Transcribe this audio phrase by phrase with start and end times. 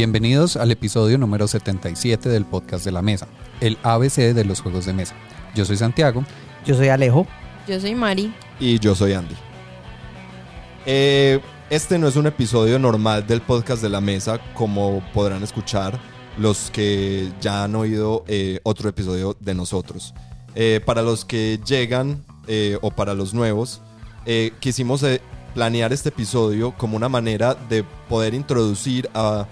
[0.00, 3.28] Bienvenidos al episodio número 77 del podcast de la mesa,
[3.60, 5.14] el ABC de los juegos de mesa.
[5.54, 6.24] Yo soy Santiago.
[6.64, 7.26] Yo soy Alejo.
[7.68, 8.32] Yo soy Mari.
[8.58, 9.34] Y yo soy Andy.
[10.86, 11.38] Eh,
[11.68, 16.00] este no es un episodio normal del podcast de la mesa, como podrán escuchar
[16.38, 20.14] los que ya han oído eh, otro episodio de nosotros.
[20.54, 22.24] Eh, para los que llegan
[22.80, 23.82] o para los nuevos,
[24.60, 25.04] quisimos
[25.54, 29.46] planear este episodio como una manera de poder introducir a,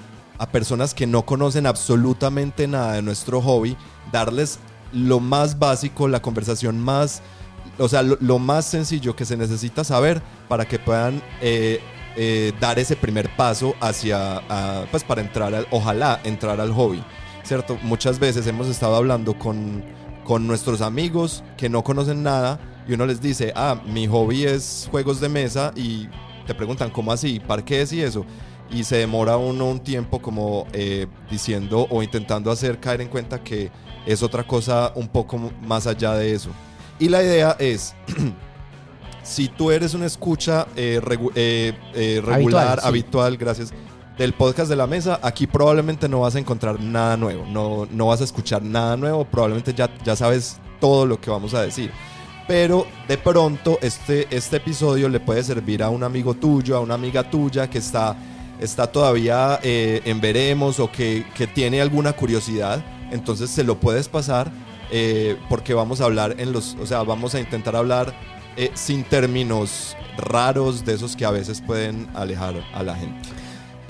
[0.47, 3.77] personas que no conocen absolutamente nada de nuestro hobby,
[4.13, 4.59] darles
[4.93, 7.23] lo más básico, la conversación más,
[7.79, 11.81] o sea, lo, más sencillo que se necesita saber para que puedan eh,
[12.17, 14.43] eh, dar ese primer paso hacia,
[14.91, 17.03] pues para entrar, al, ojalá entrar al hobby,
[17.43, 17.79] ¿cierto?
[17.83, 19.85] Muchas veces hemos estado hablando con,
[20.25, 24.89] con nuestros amigos que no conocen nada y uno les dice, ah, mi hobby es
[24.91, 26.09] juegos de mesa y
[26.47, 27.39] te preguntan, ¿cómo así?
[27.39, 28.25] ¿Parqués y eso?
[28.71, 33.43] Y se demora uno un tiempo como eh, diciendo o intentando hacer caer en cuenta
[33.43, 33.71] que
[34.07, 36.51] es otra cosa un poco más allá de eso.
[36.99, 37.95] Y la idea es,
[39.23, 41.01] si tú eres una escucha eh,
[41.35, 43.73] eh, regular, habitual, gracias,
[44.19, 48.07] del podcast de la mesa, aquí probablemente no vas a encontrar nada nuevo, no, no
[48.09, 51.91] vas a escuchar nada nuevo, probablemente ya, ya sabes todo lo que vamos a decir
[52.49, 56.95] pero de pronto este, este episodio le puede servir a un amigo tuyo, a una
[56.95, 58.17] amiga tuya que está,
[58.61, 64.51] está todavía eh, en veremos o que, tiene alguna curiosidad, entonces se lo puedes pasar
[64.91, 68.15] eh, porque vamos a hablar en los, o sea, vamos a intentar hablar
[68.57, 73.29] eh, sin términos raros de esos que a veces pueden alejar a la gente.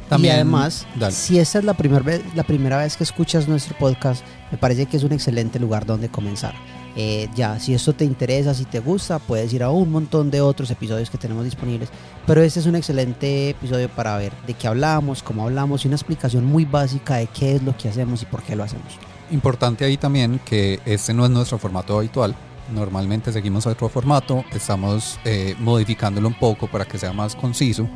[0.08, 3.76] También, y además, si esta es la, primer vez, la primera vez que escuchas nuestro
[3.76, 6.54] podcast, me parece que es un excelente lugar donde comenzar
[6.96, 10.40] eh, ya, si esto te interesa, si te gusta, puedes ir a un montón de
[10.40, 11.90] otros episodios que tenemos disponibles.
[12.26, 15.96] Pero este es un excelente episodio para ver de qué hablamos, cómo hablamos y una
[15.96, 18.98] explicación muy básica de qué es lo que hacemos y por qué lo hacemos.
[19.30, 22.34] Importante ahí también que este no es nuestro formato habitual.
[22.72, 27.88] Normalmente seguimos otro formato, estamos eh, modificándolo un poco para que sea más conciso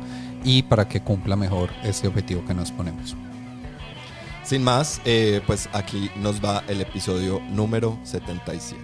[0.43, 3.15] y para que cumpla mejor este objetivo que nos ponemos.
[4.43, 8.77] Sin más, eh, pues aquí nos va el episodio número 77.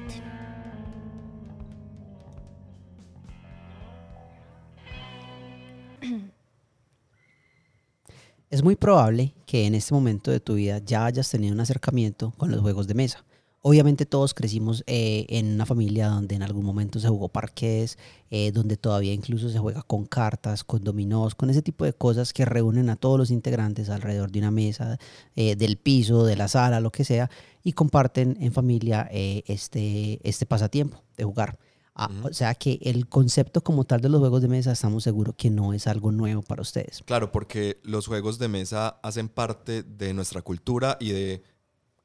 [8.49, 12.31] Es muy probable que en este momento de tu vida ya hayas tenido un acercamiento
[12.37, 13.25] con los juegos de mesa.
[13.61, 17.97] Obviamente todos crecimos eh, en una familia donde en algún momento se jugó parqués,
[18.29, 22.31] eh, donde todavía incluso se juega con cartas, con dominós, con ese tipo de cosas
[22.31, 24.97] que reúnen a todos los integrantes alrededor de una mesa,
[25.35, 27.29] eh, del piso, de la sala, lo que sea,
[27.61, 31.59] y comparten en familia este, este pasatiempo de jugar.
[31.95, 35.35] Ah, o sea que el concepto como tal de los juegos de mesa estamos seguros
[35.35, 37.03] que no es algo nuevo para ustedes.
[37.05, 41.43] Claro, porque los juegos de mesa hacen parte de nuestra cultura y de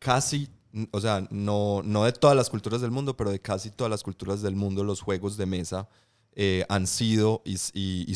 [0.01, 0.49] casi
[0.91, 4.03] o sea, no, no de todas las culturas del mundo, pero de casi todas las
[4.03, 5.89] culturas del mundo, los juegos de mesa
[6.35, 7.57] eh, han sido y,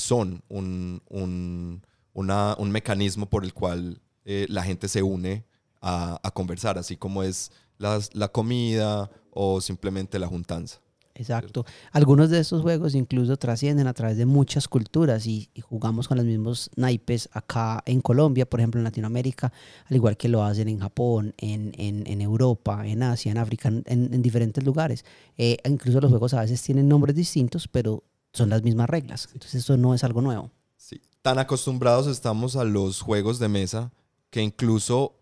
[0.01, 1.83] son un, un,
[2.15, 5.45] un, mecanismo por el cual eh, la gente se une
[5.81, 10.81] a, a conversar, así como es la comida o simplemente la juntanza.
[11.19, 11.67] Exacto.
[11.91, 16.25] Algunos de estos juegos incluso trascienden a través de muchas culturas y, jugamos con los
[16.25, 19.53] mismos naipes acá en Colombia, por ejemplo en Latinoamérica,
[19.87, 24.23] al igual que lo hacen en Japón, en, en, Europa, en Asia, en África, en,
[24.23, 25.05] diferentes lugares.
[25.37, 29.29] Eh, incluso los juegos a veces tienen nombres distintos, pero son las mismas reglas.
[29.33, 30.53] Entonces eso no es algo nuevo.
[30.77, 31.01] Sí.
[31.23, 33.93] Tan acostumbrados estamos a los juegos de mesa
[34.31, 35.17] que incluso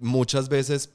[0.00, 0.90] muchas veces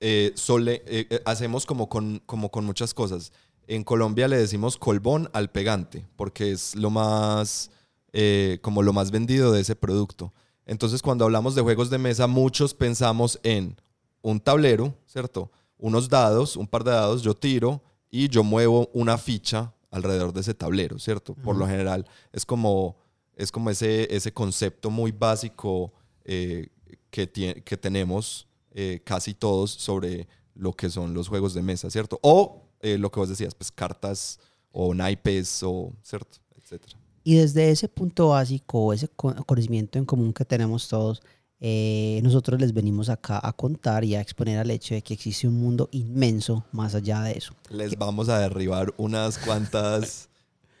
[0.00, 3.32] eh, eh, hacemos como con, como con muchas cosas
[3.70, 7.70] en Colombia le decimos colbón al pegante, porque es lo más,
[8.12, 10.34] eh, como lo más vendido de ese producto.
[10.66, 13.80] Entonces, cuando hablamos de juegos de mesa, muchos pensamos en
[14.22, 15.52] un tablero, ¿cierto?
[15.78, 17.80] Unos dados, un par de dados, yo tiro
[18.10, 21.34] y yo muevo una ficha alrededor de ese tablero, ¿cierto?
[21.34, 22.96] Por lo general, es como,
[23.36, 25.92] es como ese, ese concepto muy básico
[26.24, 26.70] eh,
[27.10, 27.30] que,
[27.64, 32.18] que tenemos eh, casi todos sobre lo que son los juegos de mesa, ¿cierto?
[32.22, 34.38] O eh, lo que vos decías, pues cartas
[34.72, 36.38] o naipes o, ¿cierto?
[36.56, 36.98] Etcétera.
[37.22, 41.22] Y desde ese punto básico, ese conocimiento en común que tenemos todos,
[41.60, 45.46] eh, nosotros les venimos acá a contar y a exponer al hecho de que existe
[45.46, 47.54] un mundo inmenso más allá de eso.
[47.68, 50.30] Les vamos a derribar unas cuantas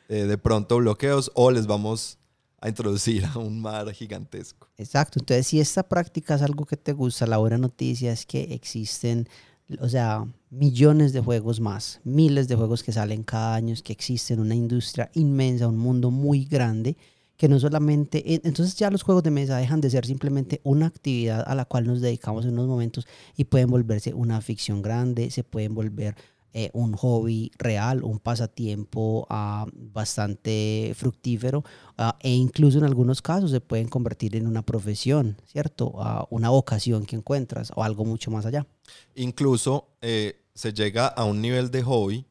[0.08, 2.18] eh, de pronto bloqueos o les vamos
[2.62, 4.68] a introducir a un mar gigantesco.
[4.78, 8.54] Exacto, entonces si esta práctica es algo que te gusta, la buena noticia es que
[8.54, 9.28] existen
[9.78, 14.40] o sea, millones de juegos más, miles de juegos que salen cada año, que existen
[14.40, 16.96] una industria inmensa, un mundo muy grande
[17.36, 20.86] que no solamente, e- entonces ya los juegos de mesa dejan de ser simplemente una
[20.86, 25.30] actividad a la cual nos dedicamos en unos momentos y pueden volverse una ficción grande,
[25.30, 26.16] se pueden volver
[26.52, 31.64] eh, un hobby real, un pasatiempo ah, bastante fructífero
[31.98, 35.94] ah, e incluso en algunos casos se pueden convertir en una profesión, ¿cierto?
[35.98, 38.66] Ah, una vocación que encuentras o algo mucho más allá.
[39.14, 42.26] Incluso eh, se llega a un nivel de hobby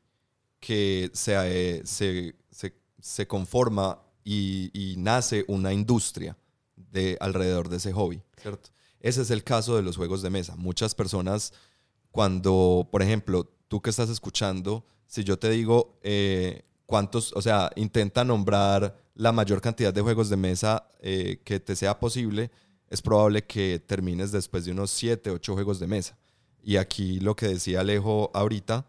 [0.59, 6.37] que se, eh, se, se- se conforma y, y nace una industria
[6.75, 8.69] de, alrededor de ese hobby, ¿cierto?
[8.99, 10.55] Ese es el caso de los juegos de mesa.
[10.57, 11.53] Muchas personas,
[12.11, 17.71] cuando, por ejemplo, tú que estás escuchando, si yo te digo eh, cuántos, o sea,
[17.77, 22.51] intenta nombrar la mayor cantidad de juegos de mesa eh, que te sea posible,
[22.89, 26.17] es probable que termines después de unos 7, 8 juegos de mesa.
[26.61, 28.85] Y aquí lo que decía Alejo ahorita,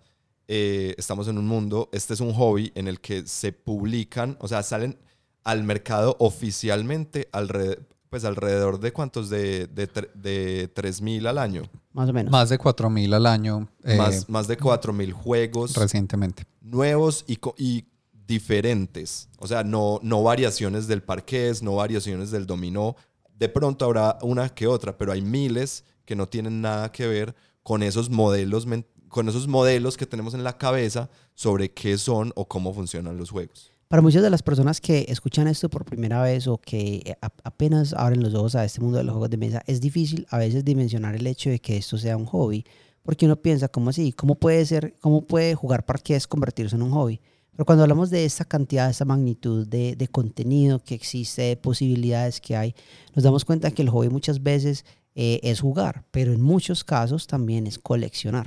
[0.48, 4.48] eh, estamos en un mundo, este es un hobby en el que se publican, o
[4.48, 4.98] sea, salen
[5.44, 11.62] al mercado oficialmente alrededor, pues alrededor de cuántos, de, de, de 3.000 al año,
[11.92, 12.32] Más o menos.
[12.32, 16.44] Más de 4.000 al año eh, más, más de 4.000 juegos recientemente.
[16.60, 17.86] nuevos y,
[18.26, 19.28] diferentes.
[19.38, 22.94] O sea, no, no variaciones del parqués, no variaciones del dominó.
[23.36, 27.34] De pronto habrá una que otra, pero hay miles que no tienen nada que ver
[27.64, 28.66] con esos modelos,
[29.08, 33.30] con esos modelos que tenemos en la cabeza sobre qué son o cómo funcionan los
[33.30, 33.69] juegos.
[33.90, 37.92] Para muchas de las personas que escuchan esto por primera vez o que eh, apenas
[37.92, 40.64] abren los ojos a este mundo de los juegos de mesa, es difícil a veces
[40.64, 42.64] dimensionar el hecho de que esto sea un hobby,
[43.02, 44.12] porque uno piensa, ¿cómo así?
[44.12, 47.20] ¿Cómo puede ser, cómo puede jugar parqués convertirse en un hobby?
[47.50, 51.56] Pero cuando hablamos de esta cantidad, de esta magnitud de, de contenido que existe, de
[51.56, 52.76] posibilidades que hay,
[53.16, 54.84] nos damos cuenta que el hobby muchas veces
[55.16, 58.46] eh, es jugar, pero en muchos casos también es coleccionar.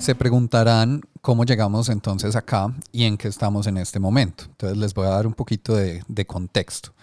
[0.00, 4.44] Se preguntarán cómo llegamos entonces acá y en qué estamos en este momento.
[4.46, 6.94] Entonces les voy a dar un poquito de, de contexto.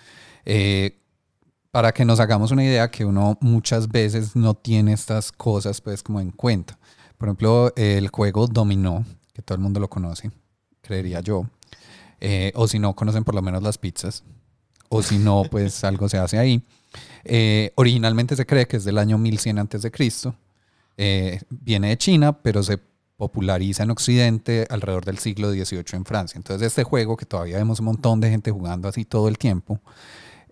[0.46, 0.98] Eh,
[1.70, 6.02] para que nos hagamos una idea que uno muchas veces no tiene estas cosas pues
[6.02, 6.80] como en cuenta.
[7.20, 10.32] Por ejemplo, el juego Dominó, que todo el mundo lo conoce,
[10.82, 11.46] creería yo.
[12.20, 14.24] Eh, o si no, conocen por lo menos las pizzas.
[14.90, 16.64] O si no, pues algo se hace ahí.
[17.24, 20.34] Eh, originalmente se cree que es del año 1100 antes de Cristo.
[20.98, 22.80] Eh, viene de China, pero se
[23.18, 26.38] populariza en Occidente alrededor del siglo XVIII en Francia.
[26.38, 29.80] Entonces este juego, que todavía vemos un montón de gente jugando así todo el tiempo,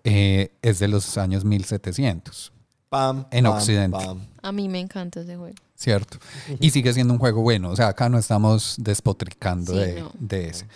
[0.04, 2.52] eh, es de los años 1700,
[2.88, 3.96] Pam, En pam, Occidente.
[3.98, 4.20] pam.
[4.42, 5.54] A mí me encanta ese juego.
[5.74, 6.16] ¿cierto?
[6.60, 7.70] Y sigue siendo un juego bueno.
[7.70, 10.12] O sea, acá no estamos despotricando Sí, de, no.
[10.18, 10.66] de ese.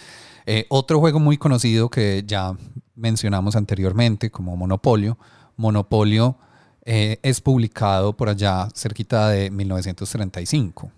[0.47, 2.55] Eh, otro juego muy conocido que ya
[2.97, 5.17] mencionamos anteriormente, como Monopolio.
[5.57, 6.37] Monopolio
[6.85, 10.91] eh, es publicado por allá cerquita de 1935.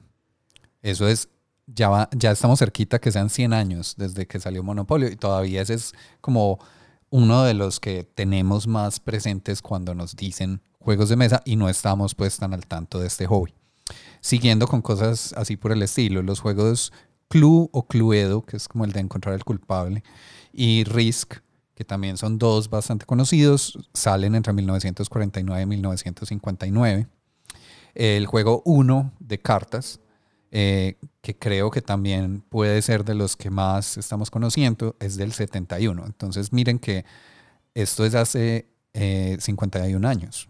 [0.82, 1.29] Eso es,
[1.67, 5.62] ya, va- ya estamos cerquita que sean 100 años desde que salió Monopolio y todavía
[5.62, 6.58] ese es como
[7.11, 11.69] uno de los que tenemos más presentes cuando nos dicen juegos de mesa y no
[11.69, 13.55] estamos pues tan al tanto de este hobby.
[14.20, 16.93] Siguiendo con cosas así por el estilo, los juegos
[17.29, 20.02] Clue o Cluedo, que es como el de encontrar el culpable,
[20.52, 21.37] y Risk,
[21.74, 27.06] que también son dos bastante conocidos, salen entre 1949 y 1959.
[27.94, 30.00] El juego 1 de cartas,
[30.50, 35.32] eh, que creo que también puede ser de los que más estamos conociendo, es del
[35.32, 36.05] 71.
[36.05, 37.05] Entonces miren que
[37.74, 40.48] esto es hace eh, 51 años,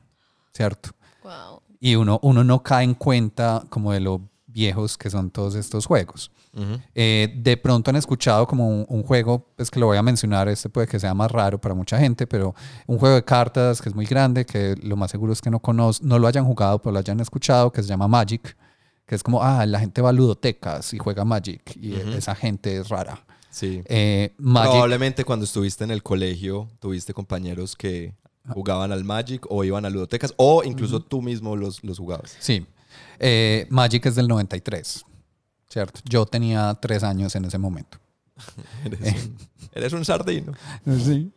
[0.52, 0.90] ¿cierto?
[1.22, 1.62] Wow.
[1.78, 5.86] Y uno, uno no cae en cuenta como de lo viejos que son todos estos
[5.86, 6.30] juegos.
[6.94, 10.48] Eh, de pronto han escuchado como un, un juego, pues que lo voy a mencionar,
[10.48, 12.54] este puede que sea más raro para mucha gente, pero
[12.86, 15.60] un juego de cartas que es muy grande, que lo más seguro es que no,
[15.60, 18.54] conoz- no lo hayan jugado, pero lo hayan escuchado, que se llama Magic,
[19.06, 22.10] que es como, ah, la gente va a ludotecas y juega Magic, y Ujú.
[22.12, 23.24] esa gente es rara.
[23.48, 23.82] Sí.
[23.86, 28.14] Eh, Magic, Probablemente cuando estuviste en el colegio tuviste compañeros que
[28.48, 32.36] jugaban al Magic o iban a ludotecas o incluso tú mismo los, los jugabas.
[32.40, 32.66] sí.
[33.18, 35.04] Eh, Magic es del 93,
[35.68, 36.00] ¿cierto?
[36.04, 37.98] Yo tenía tres años en ese momento.
[38.84, 39.16] Eres, Eh.
[39.26, 39.38] un,
[39.72, 40.52] eres un sardino.
[40.84, 41.32] Sí,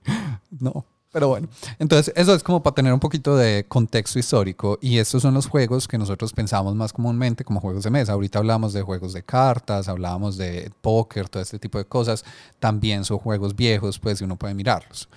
[0.60, 0.86] no.
[1.12, 1.48] Pero bueno,
[1.80, 5.48] entonces eso es como para tener un poquito de contexto histórico y estos son los
[5.48, 8.12] juegos que nosotros pensamos más comúnmente como juegos de mesa.
[8.12, 12.26] Ahorita hablamos de juegos de cartas, hablábamos de póker, todo este tipo de cosas.
[12.60, 15.08] También son juegos viejos, pues y uno puede mirarlos.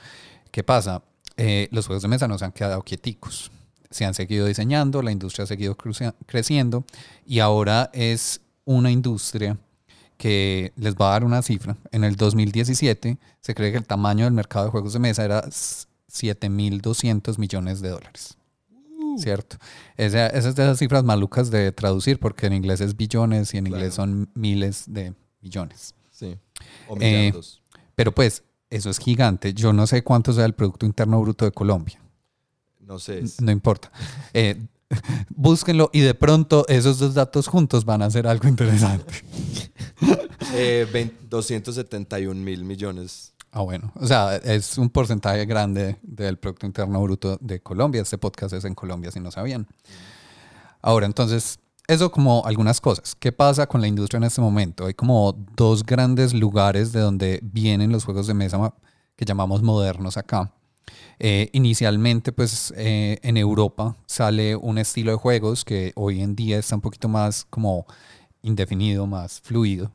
[0.53, 1.03] ¿Qué pasa?
[1.37, 3.51] Eh, los juegos de mesa no se han quedado quieticos.
[3.91, 5.77] Se han seguido diseñando, la industria ha seguido
[6.27, 6.85] creciendo
[7.27, 9.57] y ahora es una industria
[10.19, 11.77] que les va a dar una cifra.
[11.93, 15.39] En el 2017 se cree que el tamaño del mercado de juegos de mesa era
[15.41, 18.37] s- 7.200 millones de dólares.
[19.17, 19.57] ¿Cierto?
[19.97, 23.59] Esa, esa es de esas cifras malucas de traducir porque en inglés es billones y
[23.59, 25.95] en inglés son miles de millones.
[26.11, 26.37] Sí.
[26.89, 27.33] O Eh.
[27.97, 29.55] Pero pues, eso es gigante.
[29.55, 32.01] Yo no sé cuánto sea el Producto Interno Bruto de Colombia.
[32.89, 33.23] No sé.
[33.41, 33.93] No importa.
[34.33, 34.61] Eh,
[35.29, 39.13] búsquenlo y de pronto esos dos datos juntos van a ser algo interesante.
[40.55, 43.35] eh, 20 271 mil millones.
[43.53, 43.93] Ah, bueno.
[43.97, 48.03] O sea, es un porcentaje grande del Producto Interno Bruto de Colombia.
[48.03, 49.67] Este podcast es en Colombia, si no sabían.
[50.81, 53.15] Ahora, entonces, eso como algunas cosas.
[53.15, 54.87] ¿Qué pasa con la industria en este momento?
[54.87, 58.75] Hay como dos grandes lugares de donde vienen los juegos de mesa
[59.17, 60.53] que llamamos modernos acá.
[61.21, 66.59] Eh, inicialmente, pues eh, en Europa sale un estilo de juegos que hoy en día
[66.59, 67.87] está un poquito más como
[68.43, 69.93] indefinido, más fluido,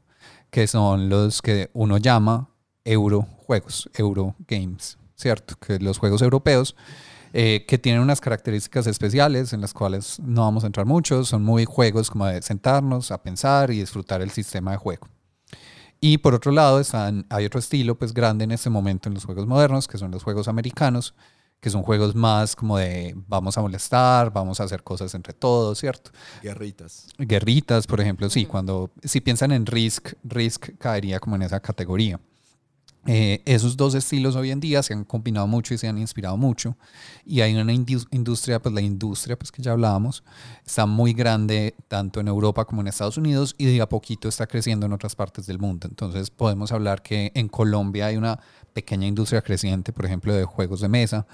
[0.50, 2.50] que son los que uno llama
[2.84, 5.56] Eurojuegos, Eurogames, ¿cierto?
[5.56, 6.76] Que los juegos europeos
[7.32, 11.42] eh, que tienen unas características especiales en las cuales no vamos a entrar mucho, son
[11.44, 15.08] muy juegos como de sentarnos a pensar y disfrutar el sistema de juego.
[16.06, 19.24] Y por otro lado, están, hay otro estilo pues grande en este momento en los
[19.24, 21.16] juegos modernos, que son los juegos americanos,
[21.62, 25.80] que son juegos más como de vamos a molestar, vamos a hacer cosas entre todos,
[25.80, 26.12] ¿cierto?
[26.42, 27.08] Guerritas.
[27.18, 32.20] Guerritas, por ejemplo, sí, cuando si piensan en Risk, Risk caería como en esa categoría.
[33.06, 36.38] Eh, esos dos estilos hoy en día se han combinado mucho y se han inspirado
[36.38, 36.78] mucho.
[37.26, 40.24] Y hay una indus- industria, pues la industria, pues que ya hablábamos,
[40.66, 44.48] está muy grande tanto en Europa como en Estados Unidos y de a poquito está
[44.48, 45.88] creciendo en otras partes del mundo.
[45.90, 48.40] Entonces podemos hablar que en Colombia hay una
[48.74, 51.28] pequeña industria creciente, por ejemplo, de juegos de mesa.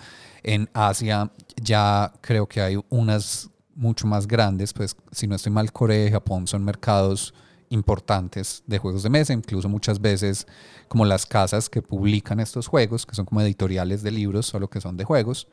[0.43, 5.71] En Asia ya creo que hay unas mucho más grandes, pues si no estoy mal,
[5.71, 7.33] Corea y Japón son mercados
[7.69, 10.47] importantes de juegos de mesa, incluso muchas veces
[10.87, 14.81] como las casas que publican estos juegos, que son como editoriales de libros, solo que
[14.81, 15.47] son de juegos,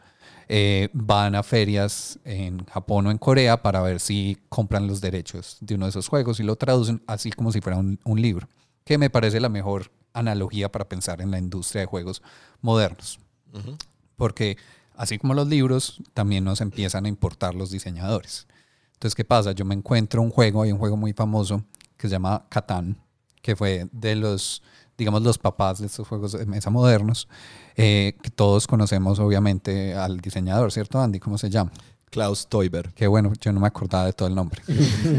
[0.49, 5.59] eh, van a ferias en Japón o en Corea para ver si compran los derechos
[5.61, 8.49] de uno de esos juegos y lo traducen así como si fuera un, un libro,
[8.85, 12.23] que me parece la mejor analogía para pensar en la industria de juegos
[12.61, 13.19] modernos.
[14.17, 14.57] Porque
[14.95, 18.47] así como los libros, también nos empiezan a importar los diseñadores.
[18.95, 19.53] Entonces, ¿qué pasa?
[19.53, 21.65] Yo me encuentro un juego, hay un juego muy famoso
[21.97, 22.97] que se llama Catán,
[23.43, 24.63] que fue de los,
[24.99, 27.29] digamos, los papás de estos juegos de mesa modernos,
[27.77, 31.21] eh, que todos conocemos obviamente al diseñador, ¿cierto, Andy?
[31.21, 31.71] ¿Cómo se llama?
[32.11, 32.93] Klaus Teuber.
[32.95, 34.63] Qué bueno, yo no me acordaba de todo el nombre.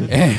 [0.09, 0.37] Eh,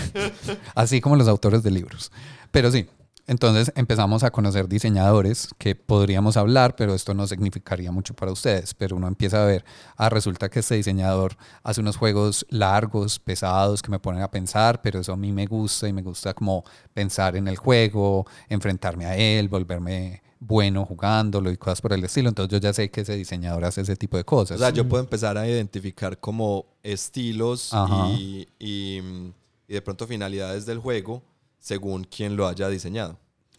[0.74, 2.10] así como los autores de libros.
[2.50, 2.88] Pero sí,
[3.28, 8.72] entonces empezamos a conocer diseñadores que podríamos hablar, pero esto no significaría mucho para ustedes.
[8.72, 9.66] Pero uno empieza a ver,
[9.96, 14.80] ah, resulta que este diseñador hace unos juegos largos, pesados, que me ponen a pensar,
[14.80, 19.04] pero eso a mí me gusta y me gusta como pensar en el juego, enfrentarme
[19.04, 22.30] a él, volverme bueno jugándolo y cosas por el estilo.
[22.30, 24.56] Entonces yo ya sé que ese diseñador hace ese tipo de cosas.
[24.56, 27.72] O sea, yo puedo empezar a identificar como estilos
[28.16, 28.46] y,
[29.02, 29.32] mm,
[29.68, 31.22] y de pronto finalidades del juego
[31.58, 33.18] según quien lo haya diseñado.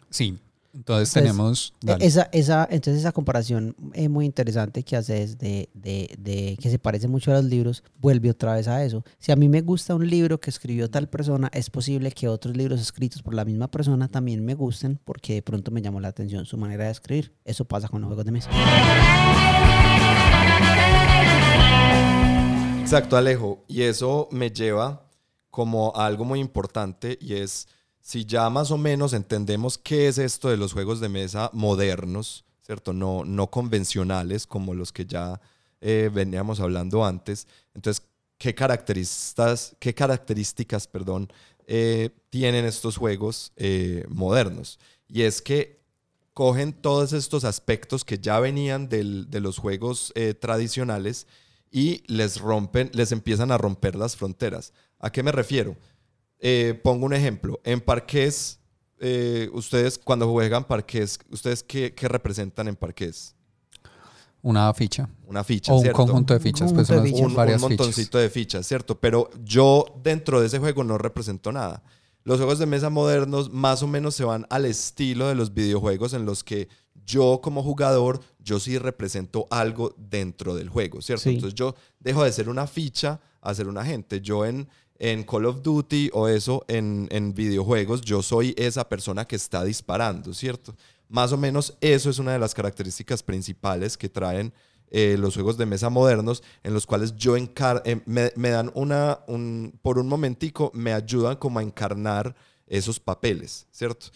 [0.09, 0.39] Sí,
[0.71, 1.73] entonces Entonces, tenemos...
[1.81, 2.05] E- dale.
[2.05, 6.77] Esa, esa, entonces esa comparación es muy interesante que haces de, de, de que se
[6.77, 9.03] parece mucho a los libros, vuelve otra vez a eso.
[9.17, 12.55] Si a mí me gusta un libro que escribió tal persona, es posible que otros
[12.55, 16.09] libros escritos por la misma persona también me gusten porque de pronto me llamó la
[16.09, 17.33] atención su manera de escribir.
[17.45, 18.49] Eso pasa con los juegos de mesa.
[22.81, 23.63] Exacto, Alejo.
[23.67, 25.05] Y eso me lleva
[25.49, 27.67] como a algo muy importante y es
[28.09, 32.43] si ya más o menos entendemos qué es esto de los juegos de mesa modernos,
[32.65, 32.91] ¿cierto?
[32.91, 35.39] No, no convencionales como los que ya
[35.79, 37.45] eh, veníamos hablando antes.
[37.75, 38.03] Entonces,
[38.39, 41.31] ¿qué características, qué características perdón,
[41.67, 44.79] eh, tienen estos juegos eh, modernos?
[45.07, 45.79] Y es que
[46.33, 51.27] cogen todos estos aspectos que ya venían del- de los juegos tradicionales
[51.69, 54.73] y les rompen, les empiezan a romper las fronteras.
[54.97, 55.75] ¿A qué me refiero?
[56.39, 57.60] Eh, pongo un ejemplo.
[57.63, 58.60] En parqués,
[59.00, 63.36] eh, ustedes cuando juegan parqués, ¿ustedes qué, qué representan en parqués?
[64.41, 65.10] Una ficha.
[65.27, 65.98] Una ficha, O un ¿cierto?
[65.98, 67.19] conjunto de Un fichas, conjunto pues de unas- fichas.
[67.25, 67.62] un, un fichas.
[67.62, 69.00] montoncito de fichas, ¿cierto?
[69.00, 71.84] Pero yo dentro de ese juego no represento nada.
[72.24, 76.13] Los juegos de mesa modernos más o menos se van al estilo de los videojuegos
[76.13, 76.69] en los que
[77.05, 81.24] yo como jugador, yo sí represento algo dentro del juego, ¿cierto?
[81.24, 81.31] Sí.
[81.36, 84.22] Entonces yo dejo de ser una ficha a ser un agente.
[84.22, 89.25] Yo en, en Call of Duty o eso, en, en videojuegos, yo soy esa persona
[89.25, 90.75] que está disparando, ¿cierto?
[91.07, 94.53] Más o menos eso es una de las características principales que traen
[94.91, 98.71] eh, los juegos de mesa modernos, en los cuales yo encar eh, me, me dan
[98.73, 102.35] una, un, por un momentico, me ayudan como a encarnar
[102.67, 104.07] esos papeles, ¿cierto?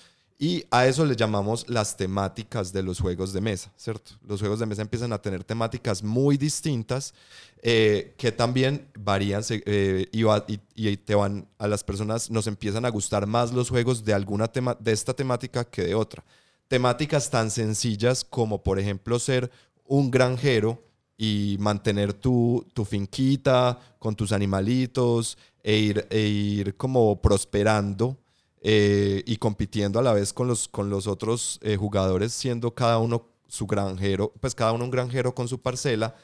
[0.44, 4.12] Y a eso le llamamos las temáticas de los juegos de mesa, ¿cierto?
[4.28, 7.14] Los juegos de mesa empiezan a tener temáticas muy distintas
[7.62, 12.48] eh, que también varían eh, y, va- y- y te van a las personas, nos
[12.48, 16.26] empiezan a gustar más los juegos de alguna tema, de esta temática que de otra.
[16.68, 19.50] Temáticas tan sencillas como, por ejemplo, ser
[19.86, 20.84] un granjero
[21.18, 28.18] y mantener tu, tu finquita con tus animalitos e ir, e ir como prosperando
[28.64, 32.98] eh, y compitiendo a la vez con los, con los otros eh, jugadores, siendo cada
[32.98, 36.16] uno su granjero, pues cada uno un granjero con su parcela,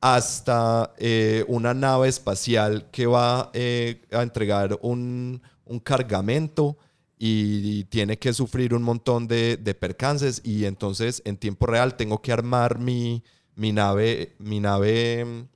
[0.00, 6.78] hasta eh, una nave espacial que va eh, a entregar un, un cargamento
[7.18, 10.40] y tiene que sufrir un montón de, de percances.
[10.44, 13.24] Y entonces en tiempo real tengo que armar mi,
[13.56, 15.48] mi nave, mi nave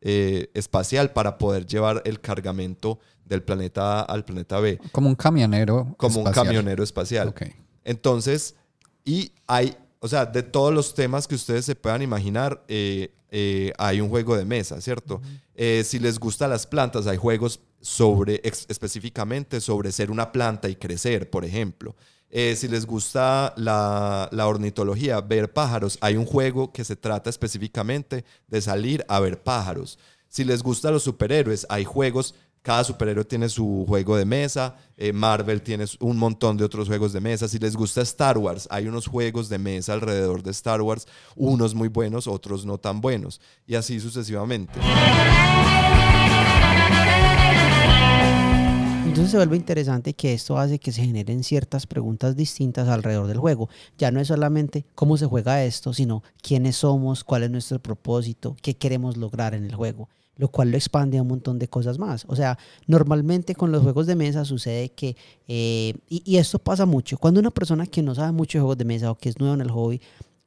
[0.00, 2.98] eh, espacial para poder llevar el cargamento
[3.30, 5.94] del planeta A al planeta B, Como un camionero.
[5.96, 7.28] como un camionero espacial.
[7.28, 7.42] Ok.
[7.84, 8.56] Entonces,
[9.04, 13.72] y hay, o sea, de todos los temas que ustedes se puedan imaginar, eh, eh,
[13.78, 15.22] hay un juego de mesa, ¿cierto?
[15.54, 20.68] Eh, si les gustan las plantas, hay juegos sobre, ex- específicamente sobre ser una planta
[20.68, 21.94] y crecer, por ejemplo.
[22.32, 27.30] Eh, si les gusta la, la ornitología, ver pájaros, hay un juego que se trata
[27.30, 29.98] específicamente de salir a ver pájaros.
[30.28, 34.76] Si les gustan los superhéroes, hay juegos cada superhéroe tiene su juego de mesa.
[34.96, 37.48] eh, Marvel tiene un montón de otros juegos de mesa.
[37.48, 41.06] Si les gusta Star Wars, hay unos juegos de mesa alrededor de Star Wars.
[41.36, 43.40] Unos muy buenos, otros no tan buenos.
[43.66, 44.78] Y así sucesivamente.
[49.10, 53.38] Entonces se vuelve interesante que esto hace que se generen ciertas preguntas distintas alrededor del
[53.38, 53.68] juego.
[53.98, 58.54] Ya no es solamente cómo se juega esto, sino quiénes somos, cuál es nuestro propósito,
[58.62, 61.98] qué queremos lograr en el juego, lo cual lo expande a un montón de cosas
[61.98, 62.24] más.
[62.28, 65.16] O sea, normalmente con los juegos de mesa sucede que,
[65.48, 68.84] eh, y, esto pasa mucho, cuando una persona que no sabe mucho de juegos de
[68.84, 70.00] mesa o que es nuevo en el hobby,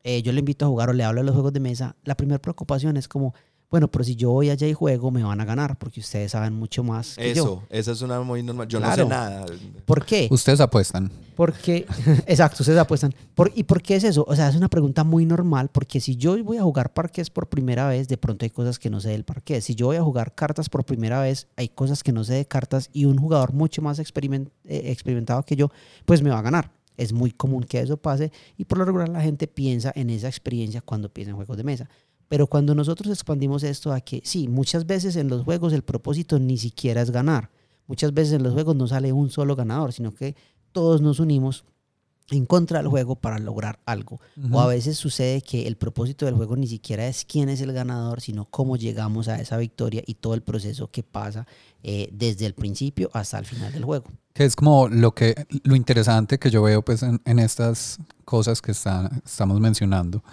[0.05, 2.15] eh, yo le invito a jugar o le hablo de los juegos de mesa, la
[2.15, 3.34] primera preocupación es como,
[3.73, 6.53] bueno, pero si yo voy allá y juego, me van a ganar, porque ustedes saben
[6.53, 7.43] mucho más que yo.
[7.43, 8.67] Eso, esa es una muy normal.
[8.67, 9.47] Yo no sé nada.
[9.87, 10.27] ¿Por qué?
[10.29, 11.09] Ustedes apuestan.
[11.36, 11.88] Porque,
[12.27, 13.15] exacto, ustedes apuestan.
[13.33, 14.25] Por, ¿Y por qué es eso?
[14.27, 17.49] O sea, es una pregunta muy normal, porque si yo voy a jugar parqués por
[17.49, 19.63] primera vez, de pronto hay cosas que no sé del parqués.
[19.63, 22.45] Si yo voy a jugar cartas por primera vez, hay cosas que no sé de
[22.45, 25.71] cartas y un jugador mucho más experiment- eh, experimentado que yo,
[26.05, 26.69] pues me va a ganar.
[26.95, 30.27] Es muy común que eso pase y por lo regular la gente piensa en esa
[30.27, 31.89] experiencia cuando piensa en juegos de mesa.
[32.34, 36.39] Pero cuando nosotros expandimos esto a que sí, muchas veces en los juegos el propósito
[36.39, 37.52] ni siquiera es ganar.
[37.86, 40.36] Muchas veces en los juegos no sale un solo ganador, sino que
[40.72, 41.63] todos nos unimos
[42.32, 44.19] en contra del juego para lograr algo.
[44.52, 47.72] O a veces sucede que el propósito del juego ni siquiera es quién es el
[47.72, 51.46] ganador, sino cómo llegamos a esa victoria y todo el proceso que pasa
[51.84, 54.06] eh, desde el principio hasta el final del juego.
[54.34, 58.60] Que es como lo que lo interesante que yo veo pues en, en estas cosas
[58.60, 60.24] que están, estamos mencionando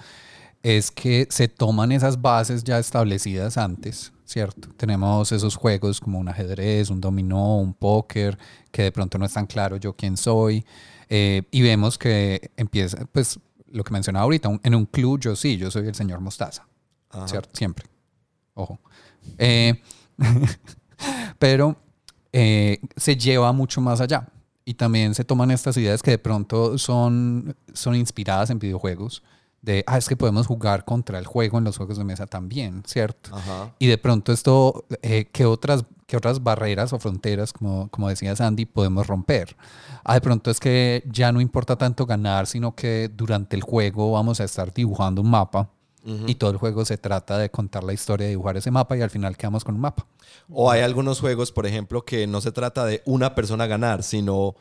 [0.63, 4.69] es que se toman esas bases ya establecidas antes, ¿cierto?
[4.77, 8.39] Tenemos esos juegos como un ajedrez, un dominó, un póker,
[8.71, 10.65] que de pronto no es tan claro yo quién soy,
[11.09, 13.39] eh, y vemos que empieza, pues
[13.73, 16.67] lo que mencionaba ahorita, un- en un club yo sí, yo soy el señor Mostaza,
[17.11, 17.27] Ajá.
[17.29, 17.51] ¿cierto?
[17.55, 17.87] Siempre.
[18.55, 18.79] Ojo.
[19.39, 19.81] Eh,
[21.39, 21.77] pero
[22.33, 24.29] eh, se lleva mucho más allá.
[24.65, 29.23] Y también se toman estas ideas que de pronto son, son inspiradas en videojuegos.
[29.63, 32.83] De, ah, es que podemos jugar contra el juego en los juegos de mesa también,
[32.87, 33.35] ¿cierto?
[33.35, 33.75] Ajá.
[33.79, 38.35] Y de pronto esto, eh, ¿qué, otras, ¿qué otras barreras o fronteras, como, como decía
[38.35, 39.57] Sandy, podemos romper?
[40.03, 44.13] Ah, de pronto es que ya no importa tanto ganar, sino que durante el juego
[44.13, 45.69] vamos a estar dibujando un mapa
[46.07, 46.25] Ujú.
[46.27, 49.03] y todo el juego se trata de contar la historia, de dibujar ese mapa y
[49.03, 50.07] al final quedamos con un mapa.
[50.49, 54.55] O hay algunos juegos, por ejemplo, que no se trata de una persona ganar, sino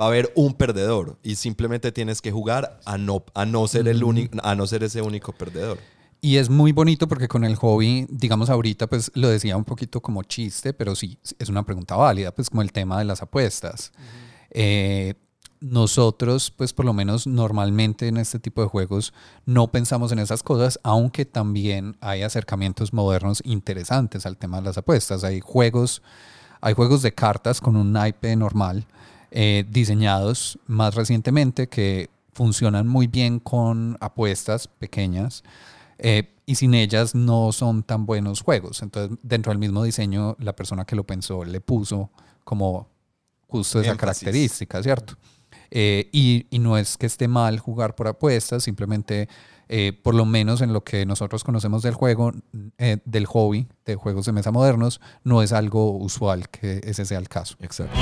[0.00, 3.88] va a haber un perdedor y simplemente tienes que jugar a no, a no ser
[3.88, 5.78] el único, a no ser ese único perdedor.
[6.20, 10.00] Y es muy bonito porque con el hobby, digamos ahorita, pues lo decía un poquito
[10.00, 13.92] como chiste, pero sí, es una pregunta válida, pues como el tema de las apuestas.
[14.50, 15.14] Eh,
[15.60, 19.12] nosotros, pues por lo menos normalmente en este tipo de juegos
[19.44, 24.78] no pensamos en esas cosas, aunque también hay acercamientos modernos interesantes al tema de las
[24.78, 25.24] apuestas.
[25.24, 26.02] Hay juegos,
[26.60, 28.86] hay juegos de cartas con un naipe normal,
[29.38, 35.44] eh, diseñados más recientemente que funcionan muy bien con apuestas pequeñas
[35.98, 38.80] eh, y sin ellas no son tan buenos juegos.
[38.80, 42.08] Entonces, dentro del mismo diseño, la persona que lo pensó le puso
[42.44, 42.88] como
[43.46, 44.00] justo esa Énfasis.
[44.00, 45.18] característica, ¿cierto?
[45.70, 49.28] Eh, y, y no es que esté mal jugar por apuestas, simplemente,
[49.68, 52.32] eh, por lo menos en lo que nosotros conocemos del juego,
[52.78, 57.18] eh, del hobby de juegos de mesa modernos, no es algo usual que ese sea
[57.18, 57.56] el caso.
[57.60, 57.98] Exacto.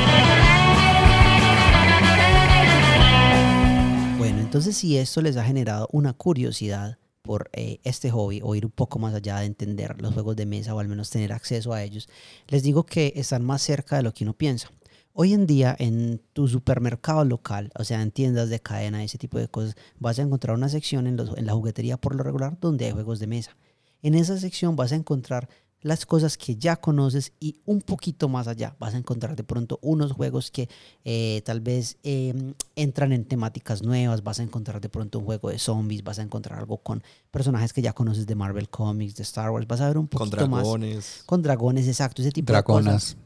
[4.54, 8.70] Entonces, si esto les ha generado una curiosidad por eh, este hobby o ir un
[8.70, 11.82] poco más allá de entender los juegos de mesa o al menos tener acceso a
[11.82, 12.08] ellos,
[12.46, 14.70] les digo que están más cerca de lo que uno piensa.
[15.12, 19.40] Hoy en día en tu supermercado local, o sea, en tiendas de cadena, ese tipo
[19.40, 22.84] de cosas, vas a encontrar una sección en, en la juguetería por lo regular donde
[22.84, 23.56] hay juegos de mesa.
[24.02, 25.48] En esa sección vas a encontrar
[25.84, 29.78] las cosas que ya conoces y un poquito más allá vas a encontrar de pronto
[29.82, 30.68] unos juegos que
[31.04, 32.34] eh, tal vez eh,
[32.74, 36.22] entran en temáticas nuevas, vas a encontrar de pronto un juego de zombies, vas a
[36.22, 39.86] encontrar algo con personajes que ya conoces de Marvel Comics, de Star Wars, vas a
[39.88, 41.22] ver un Con poquito más dragones.
[41.26, 43.16] con dragones, exacto, ese tipo de cosas Dragonas.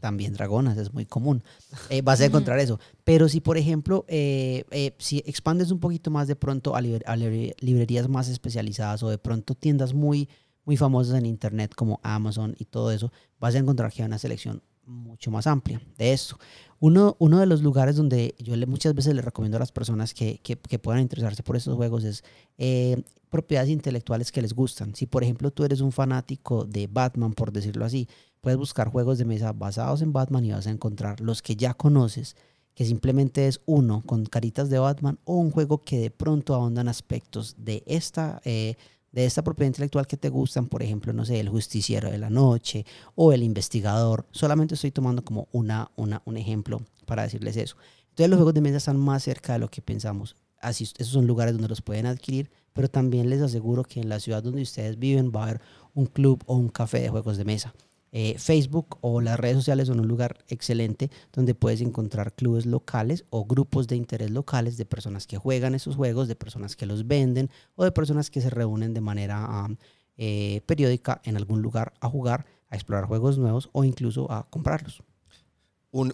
[0.00, 1.42] también dragonas, es muy común.
[1.90, 2.78] Eh, vas a encontrar eso.
[3.04, 7.02] Pero si, por ejemplo, eh, eh, si expandes un poquito más de pronto a, liber-
[7.06, 10.28] a libre- librerías más especializadas o de pronto tiendas muy,
[10.66, 14.18] muy famosas en Internet como Amazon y todo eso, vas a encontrar que hay una
[14.18, 16.38] selección mucho más amplia de esto.
[16.78, 20.12] Uno, uno de los lugares donde yo le, muchas veces le recomiendo a las personas
[20.12, 22.22] que, que, que puedan interesarse por estos juegos es
[22.58, 24.94] eh, propiedades intelectuales que les gustan.
[24.94, 28.08] Si, por ejemplo, tú eres un fanático de Batman, por decirlo así,
[28.40, 31.74] puedes buscar juegos de mesa basados en Batman y vas a encontrar los que ya
[31.74, 32.36] conoces,
[32.74, 36.88] que simplemente es uno con caritas de Batman o un juego que de pronto ahondan
[36.88, 38.76] aspectos de esta, eh,
[39.16, 42.28] de esta propiedad intelectual que te gustan, por ejemplo, no sé, el justiciero de la
[42.28, 44.26] noche o el investigador.
[44.30, 47.78] Solamente estoy tomando como una, una, un ejemplo para decirles eso.
[48.10, 50.36] Entonces los juegos de mesa están más cerca de lo que pensamos.
[50.60, 54.20] Así, esos son lugares donde los pueden adquirir, pero también les aseguro que en la
[54.20, 55.60] ciudad donde ustedes viven va a haber
[55.94, 57.72] un club o un café de juegos de mesa.
[58.12, 63.24] Eh, Facebook o las redes sociales son un lugar excelente donde puedes encontrar clubes locales
[63.30, 67.06] o grupos de interés locales de personas que juegan esos juegos, de personas que los
[67.06, 69.68] venden o de personas que se reúnen de manera
[70.16, 75.02] eh, periódica en algún lugar a jugar, a explorar juegos nuevos o incluso a comprarlos.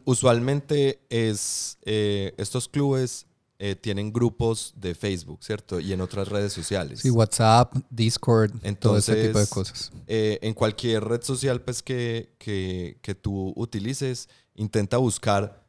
[0.05, 3.27] Usualmente es eh, estos clubes
[3.59, 5.79] eh, tienen grupos de Facebook, ¿cierto?
[5.79, 7.01] Y en otras redes sociales.
[7.01, 9.93] Sí, WhatsApp, Discord, todo ese tipo de Entonces, cosas.
[10.07, 15.63] Eh, en cualquier red social pues, que, que, que tú utilices, intenta buscar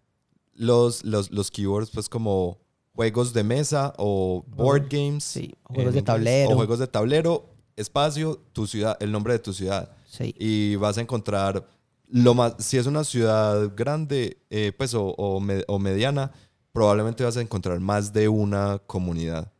[0.53, 2.59] los, los, los keywords pues como
[2.95, 5.23] juegos de mesa o board games.
[5.23, 6.49] Sí, juegos de inglés, tablero.
[6.51, 9.95] O juegos de tablero, espacio, tu ciudad, el nombre de tu ciudad.
[10.07, 10.33] Sí.
[10.37, 11.67] Y vas a encontrar
[12.07, 16.31] lo más, si es una ciudad grande eh, pues, o, o me- o mediana,
[16.73, 19.51] probablemente vas a encontrar más de una comunidad.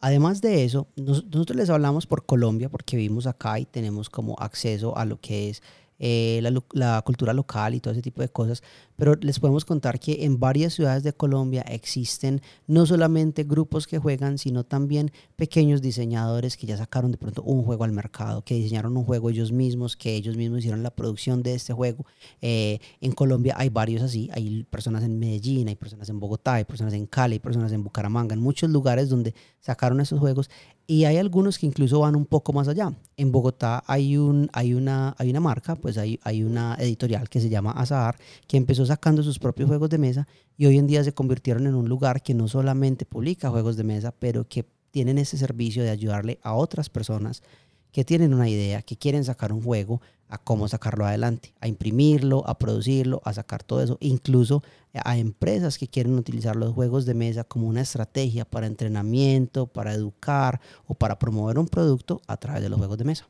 [0.00, 4.34] Además de eso, nos- nosotros les hablamos por Colombia porque vivimos acá y tenemos como
[4.38, 5.62] acceso a lo que es
[6.00, 8.62] eh, la, la cultura local y todo ese tipo de cosas,
[8.96, 13.98] pero les podemos contar que en varias ciudades de Colombia existen no solamente grupos que
[13.98, 18.54] juegan, sino también pequeños diseñadores que ya sacaron de pronto un juego al mercado, que
[18.54, 22.06] diseñaron un juego ellos mismos, que ellos mismos hicieron la producción de este juego.
[22.40, 26.64] Eh, en Colombia hay varios así, hay personas en Medellín, hay personas en Bogotá, hay
[26.64, 30.50] personas en Cali, hay personas en Bucaramanga, en muchos lugares donde sacaron esos juegos
[30.90, 32.92] y hay algunos que incluso van un poco más allá.
[33.16, 37.40] En Bogotá hay, un, hay, una, hay una marca, pues hay, hay una editorial que
[37.40, 38.16] se llama Azahar,
[38.48, 40.26] que empezó sacando sus propios juegos de mesa
[40.56, 43.84] y hoy en día se convirtieron en un lugar que no solamente publica juegos de
[43.84, 47.44] mesa, pero que tienen ese servicio de ayudarle a otras personas
[47.92, 50.00] que tienen una idea, que quieren sacar un juego,
[50.30, 54.62] a cómo sacarlo adelante, a imprimirlo, a producirlo, a sacar todo eso, incluso
[54.94, 59.92] a empresas que quieren utilizar los juegos de mesa como una estrategia para entrenamiento, para
[59.92, 63.28] educar o para promover un producto a través de los juegos de mesa.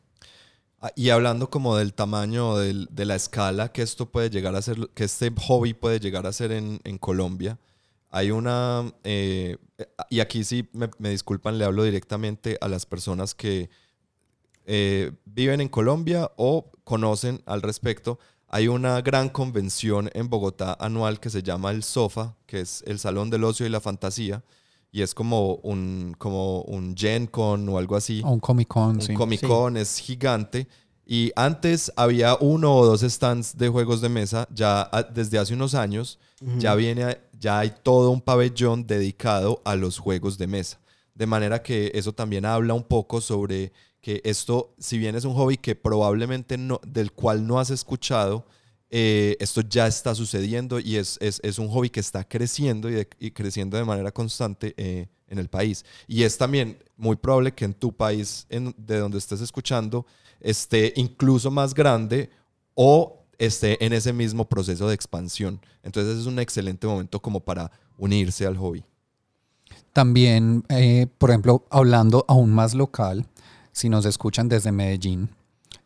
[0.81, 4.63] Ah, Y hablando como del tamaño, del- de la escala que esto puede llegar a
[4.63, 7.59] ser, que este hobby puede llegar a ser en, Colombia,
[8.11, 9.57] hay una, eh,
[10.11, 13.71] y aquí sí me disculpan, le hablo directamente a las personas que
[14.73, 18.21] eh, viven en Colombia o conocen al respecto.
[18.47, 23.01] Hay una gran convención en Bogotá anual que se llama el SOFA, que es el
[23.01, 24.45] Salón del Ocio y la Fantasía,
[24.93, 28.91] y es como un, como un Gen Con o algo así O un Comic Con,
[28.97, 29.15] un sí.
[29.15, 30.69] Comic Con, es gigante.
[31.05, 35.55] Y antes había uno o dos stands de juegos de mesa, ya a- desde hace
[35.55, 36.19] unos años,
[36.59, 40.79] ya viene, a- ya hay todo un pabellón dedicado a los juegos de mesa.
[41.15, 45.35] De manera que eso también habla un poco sobre que esto, si bien es un
[45.35, 48.45] hobby que probablemente no, del cual no has escuchado,
[48.91, 52.95] eh, esto ya está sucediendo y es, es, es un hobby que está creciendo y,
[52.95, 55.85] de- y creciendo de manera constante eh, en el país.
[56.09, 60.07] Y es también muy probable que en tu país, en- de donde estés escuchando,
[60.41, 62.31] esté incluso más grande
[62.75, 65.61] o esté en ese mismo proceso de expansión.
[65.83, 68.83] Entonces es un excelente momento como para unirse al hobby.
[69.93, 73.27] También, eh, por ejemplo, hablando aún más local,
[73.81, 75.31] si nos escuchan desde Medellín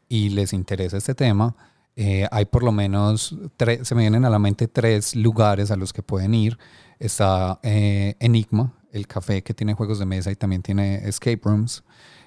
[0.09, 1.54] y les interesa este tema,
[1.94, 5.76] eh, hay por lo menos tres, se me vienen a la mente tres lugares a
[5.76, 6.59] los que pueden ir.
[6.98, 11.85] Está eh, Enigma, el café que tiene juegos de mesa y también tiene escape rooms.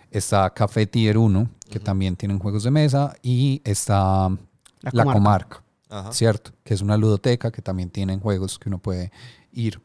[0.09, 3.13] Está Café Tier 1, que también tienen juegos de mesa.
[3.21, 5.63] Y está La La, Comarca.
[6.11, 6.51] ¿cierto?
[6.63, 9.11] Que es una ludoteca que también tienen juegos que uno puede
[9.51, 9.81] ir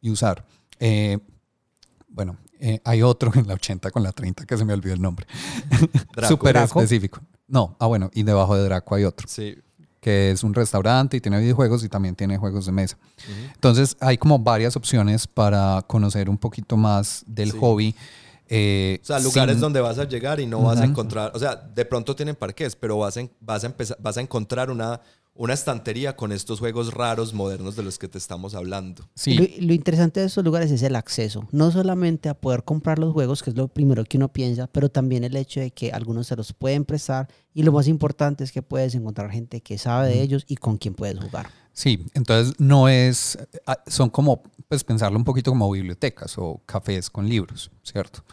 [0.00, 0.46] y usar.
[0.80, 1.18] Eh,
[2.08, 5.02] bueno, eh, hay otro en la 80 con la 30 que se me olvidó el
[5.02, 5.26] nombre.
[6.14, 6.28] Draco.
[6.28, 6.80] Súper Draco.
[6.80, 7.20] específico.
[7.48, 9.56] No, ah bueno, y debajo de Draco hay otro, Sí.
[10.00, 12.96] que es un restaurante y tiene videojuegos y también tiene juegos de mesa.
[13.54, 17.58] Entonces hay como varias opciones para conocer un poquito más del Sí.
[17.60, 17.94] hobby.
[18.48, 21.38] eh, O sea, lugares sin- donde vas a llegar y no vas a encontrar, o
[21.40, 24.70] sea, de pronto tienen parques, pero vas a, en- vas a empezar, vas a encontrar
[24.70, 25.00] una,
[25.36, 29.08] una estantería con estos juegos raros modernos de los que te estamos hablando.
[29.14, 32.98] Sí, Lo, lo interesante de estos lugares es el acceso, no solamente a poder comprar
[32.98, 35.92] los juegos, que es lo primero que uno piensa, pero también el hecho de que
[35.92, 39.78] algunos se los pueden prestar y lo más importante es que puedes encontrar gente que
[39.78, 41.48] sabe de ellos y con quien puedes jugar.
[41.72, 47.10] Sí, entonces no es, ah, son como, pues pensarlo un poquito como bibliotecas o cafés
[47.10, 48.24] con libros, ¿cierto?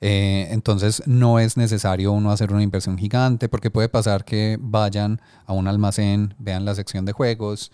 [0.00, 5.20] Eh, entonces no es necesario uno hacer una inversión gigante porque puede pasar que vayan
[5.44, 7.70] a un almacén, vean la sección de juegos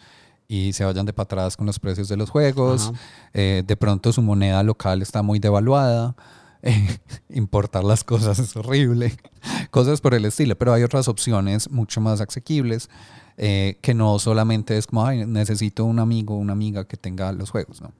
[0.49, 2.93] y se vayan de para atrás con los precios de los juegos.
[3.33, 6.15] Eh, de pronto su moneda local está muy devaluada.
[6.62, 9.17] Eh, importar las cosas es horrible.
[9.71, 10.57] Cosas por el estilo.
[10.57, 12.89] Pero hay otras opciones mucho más asequibles
[13.37, 17.83] que no solamente es como, ay, necesito un amigo una amiga que tenga los juegos,
[17.83, 17.93] ¿no?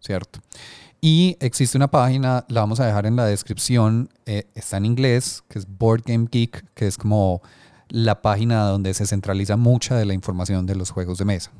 [0.00, 0.40] ¿Cierto?
[1.00, 5.42] Y existe una página, la vamos a dejar en la descripción, eh, está en inglés,
[5.48, 7.40] que es Board Game Geek, que es como
[7.88, 11.50] la página donde se centraliza mucha de la información de los juegos de mesa.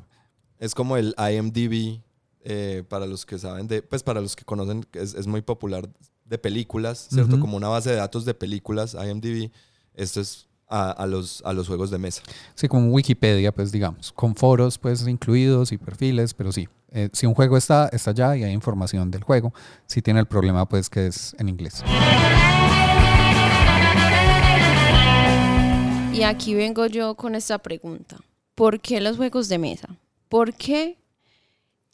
[0.59, 2.01] Es como el IMDb,
[2.43, 5.89] eh, para los que saben de, pues para los que conocen, es, es muy popular
[6.25, 7.39] de películas, ¿cierto?
[7.39, 9.51] Como una base de datos de películas, IMDb.
[9.93, 12.23] Esto es a, a los, a los juegos de mesa.
[12.55, 17.25] Sí, como Wikipedia, pues digamos, con foros pues incluidos y perfiles, pero sí, eh, si
[17.25, 19.53] un juego está, está allá y hay información del juego,
[19.85, 21.83] si tiene el problema pues que es en inglés.
[26.13, 28.17] Y aquí vengo yo con esta pregunta.
[28.55, 29.87] ¿Por qué los juegos de mesa?
[30.29, 30.97] ¿Por qué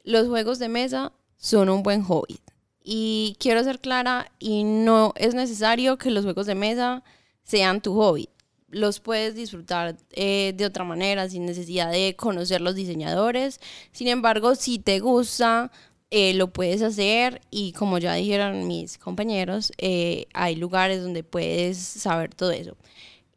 [0.04, 2.40] los juegos de mesa son un buen hobby?
[2.84, 7.04] Y quiero ser clara, y no es necesario que los juegos de mesa
[7.44, 8.30] sean tu hobby.
[8.69, 13.60] Los puedes disfrutar eh, de otra manera, sin necesidad de conocer los diseñadores.
[13.91, 15.71] Sin embargo, si te gusta,
[16.10, 21.77] eh, lo puedes hacer y como ya dijeron mis compañeros, eh, hay lugares donde puedes
[21.77, 22.77] saber todo eso.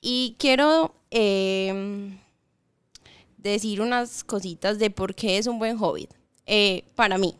[0.01, 2.17] Y quiero eh,
[3.39, 6.09] decir unas cositas de por qué es un buen hobby.
[6.95, 7.35] Para mí.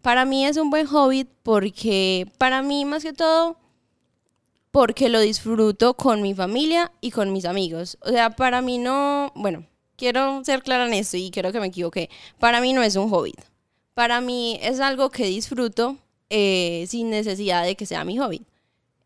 [0.00, 3.56] Para mí es un buen hobby porque, para mí más que todo,
[4.72, 7.98] porque lo disfruto con mi familia y con mis amigos.
[8.00, 11.66] O sea, para mí no, bueno, quiero ser clara en esto y creo que me
[11.68, 12.10] equivoqué.
[12.38, 13.34] Para mí no es un hobby.
[13.94, 15.98] Para mí es algo que disfruto
[16.30, 18.42] eh, sin necesidad de que sea mi hobby.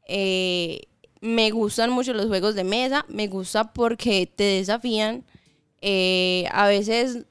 [0.07, 0.83] Eh,
[1.20, 5.24] me gustan mucho los juegos de mesa, me gusta porque te desafían.
[5.83, 7.26] eh, a veces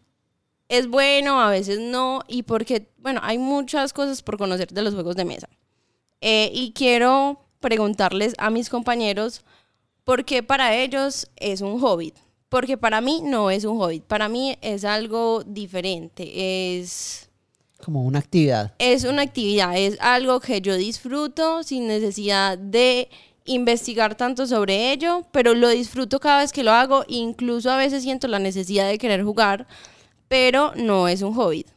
[0.70, 4.94] es bueno, a veces no, y porque, bueno, hay muchas cosas por conocer de los
[4.94, 5.48] juegos de mesa.
[6.22, 9.44] Y quiero preguntarles a mis compañeros
[10.04, 12.16] por qué para ellos es un hobbit.
[12.48, 17.28] Porque para mí no es un hobbit, para mí es algo diferente, es,
[17.84, 18.72] Como una actividad.
[18.78, 23.10] es una actividad, es algo que yo disfruto sin necesidad de
[23.46, 28.04] investigar tanto sobre ello, pero lo disfruto cada vez que lo hago, incluso a veces
[28.04, 29.66] siento la necesidad de querer jugar,
[30.28, 31.75] pero no es un hobbit.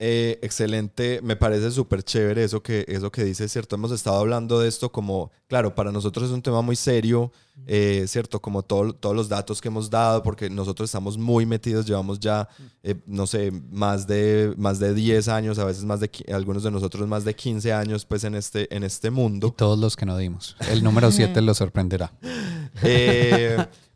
[0.00, 3.76] Eh, excelente, me parece súper chévere eso que, eso que dices, ¿cierto?
[3.76, 7.30] Hemos estado hablando de esto como, claro, para nosotros es un tema muy serio,
[7.68, 8.40] eh, ¿cierto?
[8.42, 12.48] Como todo- todos los datos que hemos dado, porque nosotros estamos muy metidos, llevamos ya,
[12.82, 16.72] eh, no sé, más de, más de 10 años, a veces más de, algunos de
[16.72, 19.54] nosotros más de 15 años, pues en este, en este Y mundo.
[19.56, 20.56] todos los que no dimos.
[20.70, 22.12] El número 7 lo sorprenderá.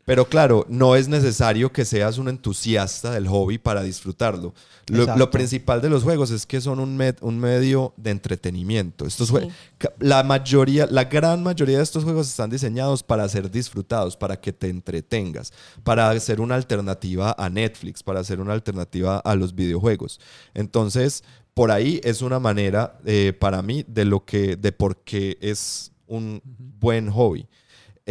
[0.09, 4.55] Pero claro, no es necesario que seas un entusiasta del hobby para disfrutarlo.
[4.87, 9.05] Lo, lo principal de los juegos es que son un, med- un medio de entretenimiento.
[9.05, 9.35] Estos Sí.
[9.77, 14.35] ca- la mayoría, la gran mayoría de estos juegos están diseñados para ser disfrutados, para
[14.41, 19.53] que te entretengas, para ser una alternativa a Netflix, para ser una alternativa a los
[19.53, 20.19] videojuegos.
[20.55, 25.37] Entonces, por ahí es una manera eh, para mí de lo que, de por qué
[25.39, 26.41] es un
[26.79, 27.47] buen hobby.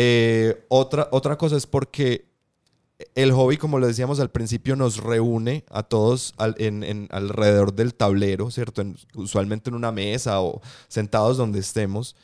[0.00, 2.28] Eh, otra, otra cosa es porque
[3.16, 7.72] el hobby, como lo decíamos al principio, nos reúne a todos al- en, en- alrededor
[7.74, 8.80] del tablero, ¿cierto?
[8.80, 12.14] En- usualmente en una mesa o sentados donde estemos.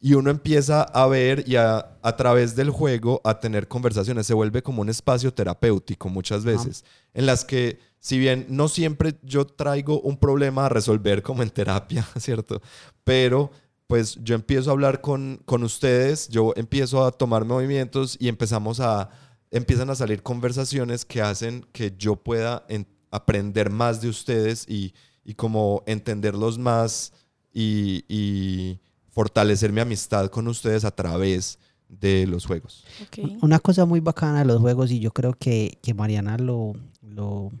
[0.00, 4.26] y uno empieza a ver y a, a través del juego a tener conversaciones.
[4.26, 9.14] Se vuelve como un espacio terapéutico muchas veces, en las que si bien no siempre
[9.22, 12.60] yo traigo un problema a resolver como en terapia, ¿cierto?
[13.02, 13.50] Pero
[13.94, 18.80] pues yo empiezo a hablar con, con ustedes, yo empiezo a tomar movimientos y empezamos
[18.80, 19.08] a,
[19.52, 24.94] empiezan a salir conversaciones que hacen que yo pueda en- aprender más de ustedes y,
[25.24, 27.12] y como entenderlos más
[27.52, 28.80] y, y
[29.12, 32.84] fortalecer mi amistad con ustedes a través de los juegos.
[33.00, 33.42] Ok.
[33.42, 37.52] Una cosa muy bacana de los juegos, y yo creo que, que Mariana lo, lo,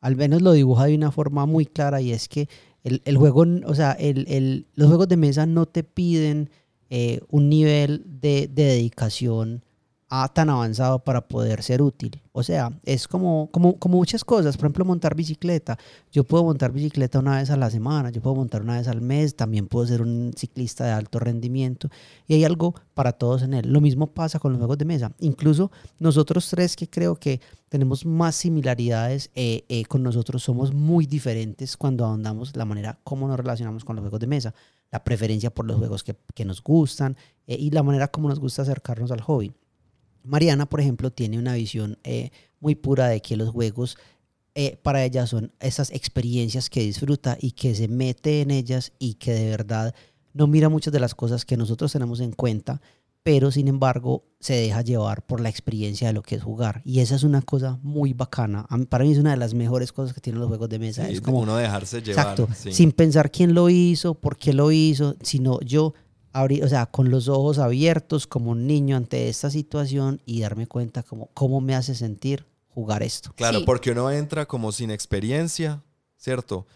[0.00, 2.48] al menos lo dibuja de una forma muy clara, y es que
[2.88, 6.50] el, el juego, o sea, el, el- los juegos de mesa no te piden
[6.90, 9.64] eh, un nivel de, de dedicación
[10.08, 12.20] a, tan avanzado para poder ser útil.
[12.32, 15.78] O sea, es como, como, como muchas cosas, por ejemplo, montar bicicleta.
[16.12, 19.00] Yo puedo montar bicicleta una vez a la semana, yo puedo montar una vez al
[19.00, 21.88] mes, también puedo ser un ciclista de alto rendimiento
[22.26, 23.70] y hay algo para todos en él.
[23.70, 25.12] Lo mismo pasa con los juegos de mesa.
[25.20, 31.06] Incluso nosotros tres que creo que tenemos más similaridades eh, eh, con nosotros somos muy
[31.06, 34.54] diferentes cuando ahondamos la manera como nos relacionamos con los juegos de mesa,
[34.90, 37.16] la preferencia por los juegos que, que nos gustan
[37.46, 39.52] eh, y la manera como nos gusta acercarnos al hobby.
[40.28, 43.96] Mariana, por ejemplo, tiene una visión eh, muy pura de que los juegos
[44.54, 49.14] eh, para ella son esas experiencias que disfruta y que se mete en ellas y
[49.14, 49.94] que de verdad
[50.34, 52.80] no mira muchas de las cosas que nosotros tenemos en cuenta,
[53.22, 56.80] pero sin embargo se deja llevar por la experiencia de lo que es jugar.
[56.84, 58.66] Y esa es una cosa muy bacana.
[58.70, 61.06] Mí- para mí es una de las mejores cosas que tienen los juegos de mesa.
[61.06, 62.26] Sí, es como uno dejarse llevar.
[62.38, 62.72] Exacto, sí.
[62.72, 65.94] sin pensar quién lo hizo, por qué lo hizo, sino yo
[66.62, 71.02] o sea, con los ojos abiertos como un niño ante esta situación y darme cuenta
[71.02, 73.32] como cómo me hace sentir jugar esto.
[73.34, 73.64] Claro, Sí.
[73.66, 75.82] porque uno entra como sin experiencia,
[76.16, 76.66] ¿cierto?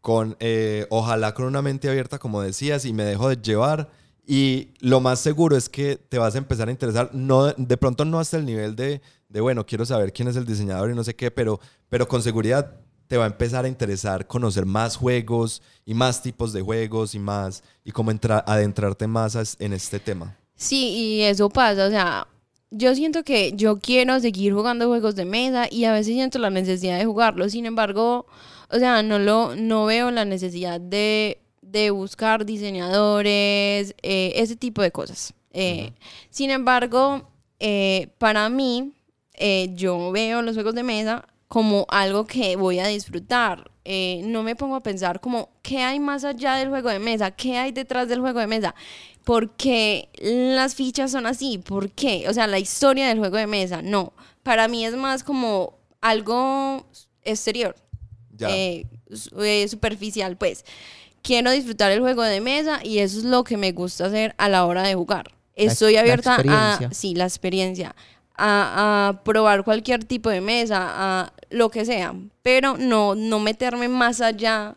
[0.00, 3.90] Con, eh, ojalá con una mente abierta, como decías, y me dejo de llevar.
[4.26, 8.04] Y lo más seguro es que te vas a empezar a interesar, no, de pronto
[8.06, 11.04] no hasta el nivel de, de, bueno, quiero saber quién es el diseñador y no
[11.04, 15.62] sé qué, pero, pero con seguridad te va a empezar a interesar conocer más juegos
[15.84, 20.36] y más tipos de juegos y más, y cómo entrar, adentrarte más en este tema.
[20.56, 22.26] Sí, y eso pasa, o sea,
[22.70, 26.50] yo siento que yo quiero seguir jugando juegos de mesa y a veces siento la
[26.50, 28.26] necesidad de jugarlos, sin embargo,
[28.70, 34.82] o sea, no lo no veo la necesidad de, de buscar diseñadores, eh, ese tipo
[34.82, 35.34] de cosas.
[35.52, 35.92] Eh,
[36.30, 37.28] Sin embargo,
[37.60, 38.92] eh, para mí,
[39.74, 43.70] yo veo los juegos de mesa como algo que voy a disfrutar.
[43.84, 47.30] Eh, no me pongo a pensar como, ¿qué hay más allá del juego de mesa?
[47.30, 48.74] ¿Qué hay detrás del juego de mesa?
[49.22, 51.58] ¿Por qué las fichas son así?
[51.58, 52.28] ¿Por qué?
[52.28, 54.14] O sea, la historia del juego de mesa, no.
[54.42, 56.84] Para mí es más como algo
[57.22, 57.76] exterior,
[58.36, 58.50] Ya.
[58.50, 58.86] eh,
[59.38, 60.64] eh, superficial, pues.
[61.22, 64.48] Quiero disfrutar el juego de mesa y eso es lo que me gusta hacer a
[64.48, 65.30] la hora de jugar.
[65.54, 66.90] La Estoy la abierta a, experiencia.
[66.92, 67.94] sí, la experiencia,
[68.36, 73.88] a, a probar cualquier tipo de mesa, a lo que sea, pero no, no meterme
[73.88, 74.76] más allá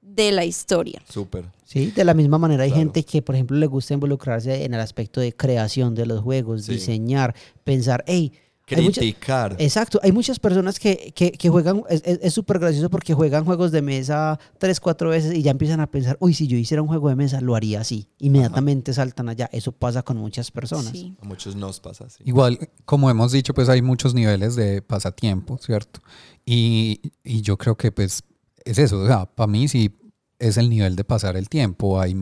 [0.00, 1.00] de la historia.
[1.08, 1.44] Súper.
[1.64, 2.80] Sí, de la misma manera hay Claro.
[2.80, 6.64] gente que, por ejemplo, le gusta involucrarse en el aspecto de creación de los juegos,
[6.64, 6.72] Sí.
[6.72, 8.32] diseñar, pensar, hey,
[8.70, 9.56] hay mucha- Criticar.
[9.58, 13.82] Exacto, hay muchas personas que, que, que juegan, es- súper gracioso porque juegan juegos de
[13.82, 17.08] mesa tres, cuatro veces y ya empiezan a pensar, uy, si yo hiciera un juego
[17.08, 18.08] de mesa, lo haría así.
[18.18, 19.48] Inmediatamente saltan allá.
[19.52, 20.92] Eso pasa con muchas personas.
[20.92, 21.14] Sí.
[21.20, 22.22] A muchos nos pasa así.
[22.24, 26.00] Igual, como hemos dicho, pues hay muchos niveles de pasatiempo, ¿cierto?
[26.46, 28.22] Y, y yo creo que pues
[28.64, 29.90] es eso, o sea, para mí sí
[30.38, 32.00] es el nivel de pasar el tiempo.
[32.00, 32.16] Hay,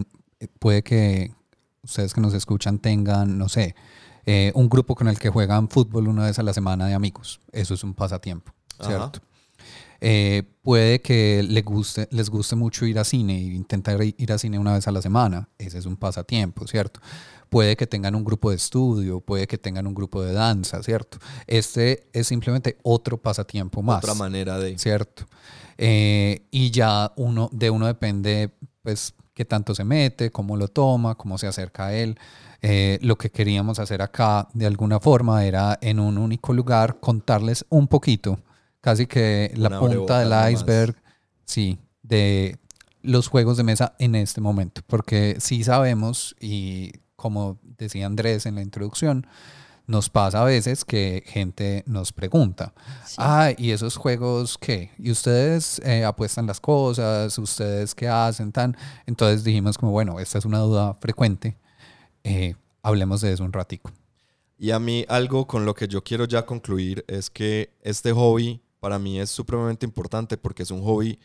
[0.58, 1.32] puede que
[1.82, 3.74] ustedes que nos escuchan tengan, no sé,
[4.30, 7.40] eh, un grupo con el que juegan fútbol una vez a la semana de amigos.
[7.50, 8.52] Eso es un pasatiempo.
[8.80, 9.20] ¿cierto?
[10.00, 14.38] Eh, puede que le guste, les guste mucho ir a cine e intentar ir a
[14.38, 15.48] cine una vez a la semana.
[15.58, 17.00] Ese es un pasatiempo, ¿cierto?
[17.48, 21.18] Puede que tengan un grupo de estudio, puede que tengan un grupo de danza, ¿cierto?
[21.48, 23.98] Este es simplemente otro pasatiempo más.
[23.98, 24.78] Otra manera de...
[24.78, 25.24] ¿cierto?
[25.76, 31.16] Eh, y ya uno, de uno depende, pues, qué tanto se mete, cómo lo toma,
[31.16, 32.16] cómo se acerca a él.
[32.62, 37.64] Eh, lo que queríamos hacer acá, de alguna forma, era en un único lugar contarles
[37.70, 38.38] un poquito,
[38.80, 40.94] casi que la Un punta del iceberg,
[41.44, 42.58] sí, de
[43.02, 48.56] los juegos de mesa en este momento, porque sí sabemos, y como decía Andrés en
[48.56, 49.26] la introducción,
[49.86, 52.74] nos pasa a veces que gente nos pregunta,
[53.06, 53.16] Sí.
[53.18, 54.90] ah, ¿y esos juegos qué?
[54.98, 57.36] ¿Y ustedes eh, apuestan las cosas?
[57.38, 58.52] ¿Ustedes qué hacen?
[58.52, 58.76] Tan?
[59.06, 61.56] Entonces dijimos como, bueno, esta es una duda frecuente,
[62.24, 63.90] eh, hablemos de eso un ratico.
[64.58, 68.60] Y a mí algo con lo que yo quiero ya concluir es que este hobby
[68.78, 71.18] para mí es supremamente importante porque es un hobby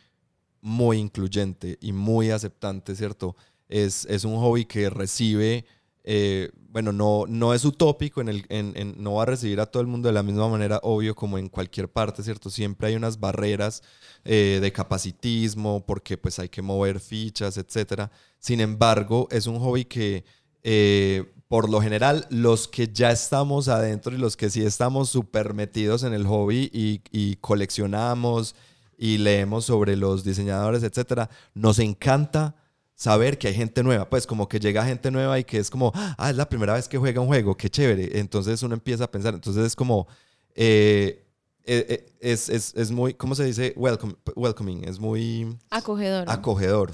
[0.62, 3.36] muy incluyente y muy aceptante, ¿cierto?
[3.68, 5.66] es, es un hobby que recibe,
[6.04, 9.66] eh, bueno, no, no es utópico, en el, en, en- no va a recibir a
[9.66, 12.50] todo el mundo de la misma manera, obvio, como en cualquier parte, ¿cierto?
[12.50, 13.82] Siempre hay unas barreras
[14.24, 18.12] eh, de capacitismo, porque pues hay que mover fichas, etcétera.
[18.40, 20.24] Sin embargo, es un hobby que
[20.68, 25.54] eh, por lo general los que ya estamos adentro y los que sí estamos súper
[25.54, 28.56] metidos en el hobby y, y coleccionamos
[28.98, 32.56] y leemos sobre los diseñadores, etcétera, nos encanta
[32.96, 35.92] saber que hay gente nueva, pues como que llega gente nueva y que es como,
[35.94, 38.18] ah, es la primera vez que juega un juego, qué chévere.
[38.20, 40.08] Entonces uno empieza a pensar, entonces es como,
[40.56, 41.26] eh,
[41.66, 43.74] eh, eh, es, es, es muy, ¿cómo se dice?
[43.76, 46.24] Welcome, welcoming, es muy Acogedor.
[46.28, 46.92] acogedor.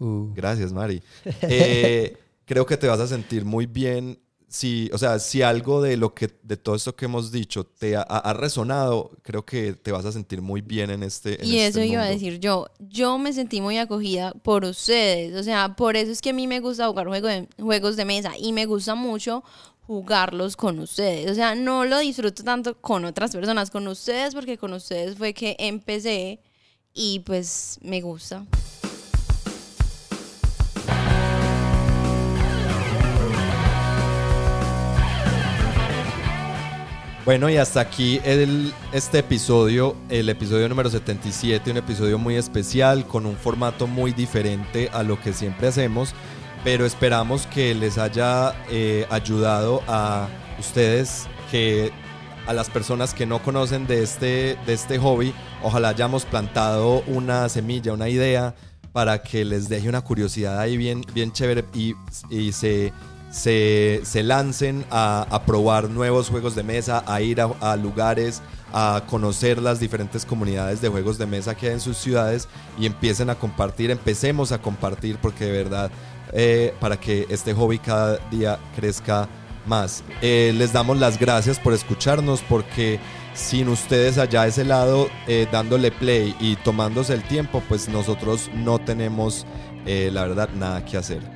[0.00, 1.02] Uh, Gracias, Mari.
[1.42, 4.18] Eh, creo que te vas a sentir muy bien
[4.48, 7.96] si, o sea, si algo de lo que, de todo esto que hemos dicho te
[7.96, 11.42] ha, ha resonado, creo que te vas a sentir muy bien en este.
[11.42, 12.68] en Y este eso iba a decir yo.
[12.78, 15.34] Yo me sentí muy acogida por ustedes.
[15.34, 18.04] O sea, por eso es que a mí me gusta jugar juego de- juegos de
[18.04, 19.42] mesa y me gusta mucho
[19.88, 21.28] jugarlos con ustedes.
[21.32, 25.34] O sea, no lo disfruto tanto con otras personas, con ustedes, porque con ustedes fue
[25.34, 26.38] que empecé
[26.92, 28.46] y pues me gusta.
[37.24, 43.06] Bueno, y hasta aquí el, este episodio, el episodio número 77, un episodio muy especial,
[43.06, 46.12] con un formato muy diferente a lo que siempre hacemos,
[46.64, 51.92] pero esperamos que les haya eh, ayudado a ustedes, que
[52.46, 57.48] a las personas que no conocen de este, de este hobby, ojalá hayamos plantado una
[57.48, 58.54] semilla, una idea,
[58.92, 61.94] para que les deje una curiosidad ahí bien, bien chévere y,
[62.28, 62.92] y se
[63.34, 69.60] se, se lancen a, probar nuevos juegos de mesa, a ir a, lugares, a conocer
[69.60, 73.34] las diferentes comunidades de juegos de mesa que hay en sus ciudades y empiecen a
[73.34, 75.90] compartir, empecemos a compartir porque de verdad
[76.32, 79.28] eh, para que este hobby cada día crezca
[79.66, 80.04] más.
[80.22, 83.00] Eh, les damos las gracias por escucharnos porque
[83.34, 88.48] sin ustedes allá a ese lado eh, dándole play y tomándose el tiempo, pues nosotros
[88.54, 89.44] no tenemos
[89.86, 91.33] la verdad nada que hacer.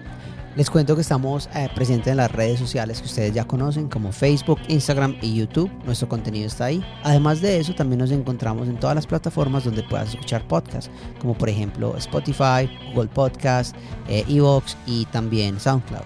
[0.59, 4.11] Les cuento que estamos eh, presentes en las redes sociales que ustedes ya conocen como
[4.11, 5.71] Facebook, Instagram y YouTube.
[5.85, 6.85] Nuestro contenido está ahí.
[7.05, 10.91] Además de eso, también nos encontramos en todas las plataformas donde puedas escuchar podcasts,
[11.21, 13.77] como por ejemplo Spotify, Google Podcast,
[14.09, 16.03] eh, Evox y también SoundCloud.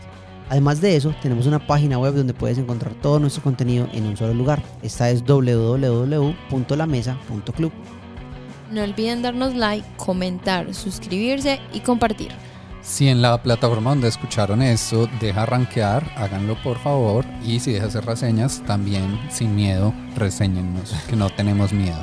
[0.50, 4.18] Además de eso, tenemos una página web donde puedes encontrar todo nuestro contenido en un
[4.18, 4.62] solo lugar.
[4.82, 7.72] Esta es www.lamesa.club.
[8.70, 12.32] No olviden darnos like, comentar, suscribirse y compartir.
[12.83, 17.24] Si en la plataforma donde escucharon esto deja rankear, háganlo por favor.
[17.45, 22.03] Y si deja hacer reseñas, también sin miedo, reseñennos, que no tenemos miedo.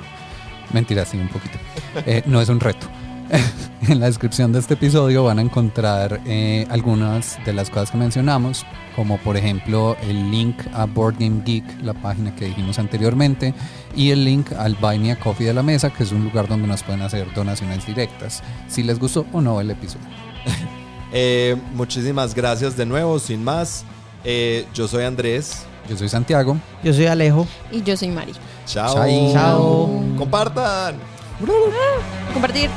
[0.73, 1.57] Mentira, sí, un poquito.
[2.05, 2.87] Eh, no es un reto.
[3.87, 7.97] en la descripción de este episodio van a encontrar eh, algunas de las cosas que
[7.97, 8.65] mencionamos,
[8.95, 13.53] como por ejemplo el link a Board Game Geek, la página que dijimos anteriormente,
[13.95, 16.47] y el link al Buy Me a Coffee de la Mesa, que es un lugar
[16.47, 20.28] donde nos pueden hacer donaciones directas, si les gustó o no el episodio.
[21.11, 23.83] Eh, muchísimas gracias de nuevo, sin más.
[24.23, 25.65] eh, yo soy Andrés.
[25.89, 26.55] Yo soy Santiago.
[26.83, 27.47] Yo soy Alejo.
[27.71, 28.33] Y yo soy Mari.
[28.67, 28.93] Chao.
[29.33, 29.89] Chao.
[30.19, 30.97] Compartan.
[32.31, 32.69] Compartir.